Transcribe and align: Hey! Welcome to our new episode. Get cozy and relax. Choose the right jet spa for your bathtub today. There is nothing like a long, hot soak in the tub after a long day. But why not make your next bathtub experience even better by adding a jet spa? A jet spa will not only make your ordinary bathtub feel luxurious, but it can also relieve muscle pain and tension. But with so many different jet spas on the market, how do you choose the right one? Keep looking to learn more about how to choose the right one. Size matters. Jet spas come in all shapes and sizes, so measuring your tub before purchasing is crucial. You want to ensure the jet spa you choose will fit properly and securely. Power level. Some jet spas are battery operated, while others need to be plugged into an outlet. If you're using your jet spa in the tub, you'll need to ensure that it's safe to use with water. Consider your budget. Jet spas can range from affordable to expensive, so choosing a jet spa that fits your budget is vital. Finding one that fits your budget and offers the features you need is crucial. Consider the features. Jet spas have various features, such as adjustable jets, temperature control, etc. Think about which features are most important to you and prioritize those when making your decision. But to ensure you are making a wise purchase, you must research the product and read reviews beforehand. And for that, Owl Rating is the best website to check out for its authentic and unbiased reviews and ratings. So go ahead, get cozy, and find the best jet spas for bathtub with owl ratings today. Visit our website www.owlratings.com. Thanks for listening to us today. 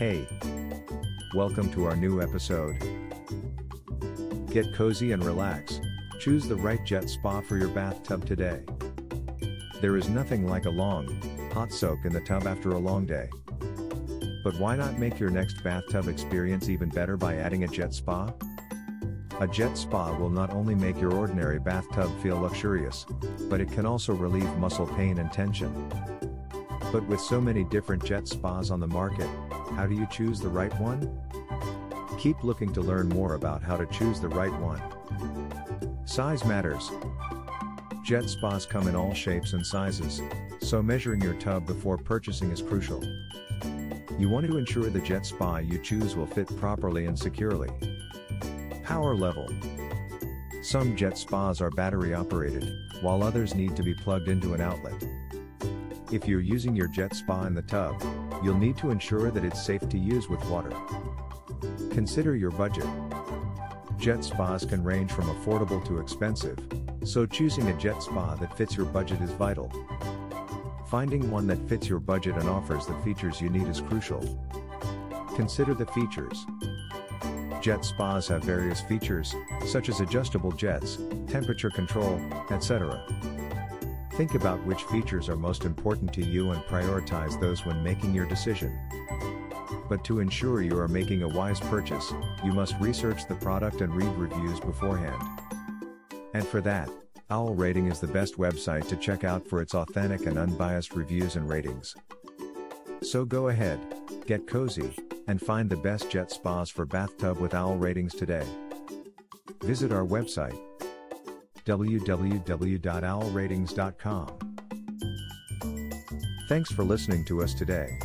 Hey! 0.00 0.26
Welcome 1.34 1.70
to 1.72 1.84
our 1.84 1.94
new 1.94 2.22
episode. 2.22 2.78
Get 4.50 4.72
cozy 4.72 5.12
and 5.12 5.22
relax. 5.22 5.78
Choose 6.18 6.48
the 6.48 6.56
right 6.56 6.82
jet 6.86 7.10
spa 7.10 7.42
for 7.42 7.58
your 7.58 7.68
bathtub 7.68 8.24
today. 8.24 8.62
There 9.82 9.98
is 9.98 10.08
nothing 10.08 10.48
like 10.48 10.64
a 10.64 10.70
long, 10.70 11.20
hot 11.52 11.70
soak 11.70 12.06
in 12.06 12.14
the 12.14 12.22
tub 12.22 12.46
after 12.46 12.70
a 12.70 12.78
long 12.78 13.04
day. 13.04 13.28
But 14.42 14.58
why 14.58 14.74
not 14.74 14.98
make 14.98 15.20
your 15.20 15.28
next 15.28 15.62
bathtub 15.62 16.08
experience 16.08 16.70
even 16.70 16.88
better 16.88 17.18
by 17.18 17.34
adding 17.34 17.64
a 17.64 17.68
jet 17.68 17.92
spa? 17.92 18.32
A 19.38 19.46
jet 19.46 19.76
spa 19.76 20.16
will 20.16 20.30
not 20.30 20.54
only 20.54 20.74
make 20.74 20.98
your 20.98 21.12
ordinary 21.12 21.58
bathtub 21.58 22.10
feel 22.22 22.40
luxurious, 22.40 23.04
but 23.50 23.60
it 23.60 23.70
can 23.70 23.84
also 23.84 24.14
relieve 24.14 24.56
muscle 24.56 24.86
pain 24.86 25.18
and 25.18 25.30
tension. 25.30 25.92
But 26.92 27.06
with 27.06 27.20
so 27.20 27.40
many 27.40 27.64
different 27.64 28.04
jet 28.04 28.26
spas 28.26 28.70
on 28.70 28.80
the 28.80 28.86
market, 28.86 29.28
how 29.76 29.86
do 29.86 29.94
you 29.94 30.06
choose 30.10 30.40
the 30.40 30.48
right 30.48 30.72
one? 30.80 31.08
Keep 32.18 32.42
looking 32.42 32.72
to 32.72 32.80
learn 32.80 33.08
more 33.08 33.34
about 33.34 33.62
how 33.62 33.76
to 33.76 33.86
choose 33.86 34.20
the 34.20 34.28
right 34.28 34.52
one. 34.60 34.82
Size 36.04 36.44
matters. 36.44 36.90
Jet 38.04 38.28
spas 38.28 38.66
come 38.66 38.88
in 38.88 38.96
all 38.96 39.14
shapes 39.14 39.52
and 39.52 39.64
sizes, 39.64 40.20
so 40.60 40.82
measuring 40.82 41.20
your 41.20 41.34
tub 41.34 41.64
before 41.66 41.96
purchasing 41.96 42.50
is 42.50 42.60
crucial. 42.60 43.02
You 44.18 44.28
want 44.28 44.46
to 44.48 44.58
ensure 44.58 44.90
the 44.90 45.00
jet 45.00 45.24
spa 45.24 45.58
you 45.58 45.78
choose 45.78 46.16
will 46.16 46.26
fit 46.26 46.48
properly 46.58 47.06
and 47.06 47.18
securely. 47.18 47.70
Power 48.82 49.14
level. 49.14 49.48
Some 50.62 50.96
jet 50.96 51.16
spas 51.16 51.60
are 51.60 51.70
battery 51.70 52.12
operated, 52.12 52.76
while 53.00 53.22
others 53.22 53.54
need 53.54 53.76
to 53.76 53.82
be 53.82 53.94
plugged 53.94 54.28
into 54.28 54.52
an 54.52 54.60
outlet. 54.60 55.02
If 56.12 56.26
you're 56.26 56.40
using 56.40 56.74
your 56.74 56.88
jet 56.88 57.14
spa 57.14 57.44
in 57.44 57.54
the 57.54 57.62
tub, 57.62 58.02
you'll 58.42 58.58
need 58.58 58.76
to 58.78 58.90
ensure 58.90 59.30
that 59.30 59.44
it's 59.44 59.64
safe 59.64 59.88
to 59.88 59.96
use 59.96 60.28
with 60.28 60.44
water. 60.46 60.72
Consider 61.92 62.34
your 62.34 62.50
budget. 62.50 62.86
Jet 63.96 64.24
spas 64.24 64.64
can 64.64 64.82
range 64.82 65.12
from 65.12 65.26
affordable 65.26 65.84
to 65.86 66.00
expensive, 66.00 66.58
so 67.04 67.26
choosing 67.26 67.68
a 67.68 67.78
jet 67.78 68.02
spa 68.02 68.34
that 68.36 68.56
fits 68.58 68.76
your 68.76 68.86
budget 68.86 69.20
is 69.20 69.30
vital. 69.30 69.70
Finding 70.88 71.30
one 71.30 71.46
that 71.46 71.68
fits 71.68 71.88
your 71.88 72.00
budget 72.00 72.34
and 72.34 72.48
offers 72.48 72.86
the 72.86 72.98
features 73.04 73.40
you 73.40 73.48
need 73.48 73.68
is 73.68 73.80
crucial. 73.80 74.20
Consider 75.36 75.74
the 75.74 75.86
features. 75.86 76.44
Jet 77.62 77.84
spas 77.84 78.26
have 78.26 78.42
various 78.42 78.80
features, 78.80 79.32
such 79.64 79.88
as 79.88 80.00
adjustable 80.00 80.50
jets, 80.50 80.98
temperature 81.28 81.70
control, 81.70 82.20
etc. 82.50 83.00
Think 84.20 84.34
about 84.34 84.62
which 84.66 84.82
features 84.82 85.30
are 85.30 85.34
most 85.34 85.64
important 85.64 86.12
to 86.12 86.22
you 86.22 86.50
and 86.50 86.60
prioritize 86.64 87.40
those 87.40 87.64
when 87.64 87.82
making 87.82 88.12
your 88.12 88.26
decision. 88.26 88.78
But 89.88 90.04
to 90.04 90.20
ensure 90.20 90.60
you 90.60 90.78
are 90.78 90.88
making 90.88 91.22
a 91.22 91.28
wise 91.28 91.58
purchase, 91.58 92.12
you 92.44 92.52
must 92.52 92.78
research 92.80 93.26
the 93.26 93.36
product 93.36 93.80
and 93.80 93.94
read 93.94 94.14
reviews 94.18 94.60
beforehand. 94.60 95.22
And 96.34 96.46
for 96.46 96.60
that, 96.60 96.90
Owl 97.30 97.54
Rating 97.54 97.86
is 97.86 97.98
the 97.98 98.08
best 98.08 98.36
website 98.36 98.86
to 98.88 98.96
check 98.96 99.24
out 99.24 99.48
for 99.48 99.62
its 99.62 99.74
authentic 99.74 100.26
and 100.26 100.36
unbiased 100.36 100.94
reviews 100.94 101.36
and 101.36 101.48
ratings. 101.48 101.96
So 103.02 103.24
go 103.24 103.48
ahead, 103.48 103.80
get 104.26 104.46
cozy, 104.46 104.94
and 105.28 105.40
find 105.40 105.70
the 105.70 105.76
best 105.76 106.10
jet 106.10 106.30
spas 106.30 106.68
for 106.68 106.84
bathtub 106.84 107.38
with 107.38 107.54
owl 107.54 107.76
ratings 107.76 108.14
today. 108.14 108.44
Visit 109.62 109.92
our 109.92 110.04
website 110.04 110.60
www.owlratings.com. 111.64 114.56
Thanks 116.48 116.72
for 116.72 116.82
listening 116.82 117.24
to 117.26 117.42
us 117.42 117.54
today. 117.54 117.96